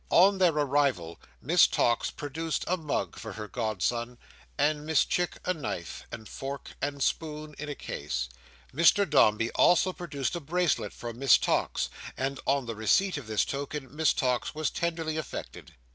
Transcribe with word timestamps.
On 0.09 0.39
their 0.39 0.53
arrival 0.53 1.19
Miss 1.43 1.67
Tox 1.67 2.09
produced 2.09 2.63
a 2.65 2.75
mug 2.75 3.17
for 3.19 3.33
her 3.33 3.47
godson, 3.47 4.17
and 4.57 4.79
Mr 4.89 5.07
Chick 5.07 5.37
a 5.45 5.53
knife 5.53 6.05
and 6.11 6.27
fork 6.27 6.71
and 6.81 7.03
spoon 7.03 7.53
in 7.59 7.69
a 7.69 7.75
case. 7.75 8.27
Mr 8.73 9.07
Dombey 9.07 9.51
also 9.51 9.93
produced 9.93 10.35
a 10.35 10.39
bracelet 10.39 10.91
for 10.91 11.13
Miss 11.13 11.37
Tox; 11.37 11.87
and, 12.17 12.39
on 12.47 12.65
the 12.65 12.73
receipt 12.75 13.15
of 13.17 13.27
this 13.27 13.45
token, 13.45 13.95
Miss 13.95 14.11
Tox 14.11 14.55
was 14.55 14.71
tenderly 14.71 15.17
affected. 15.17 15.75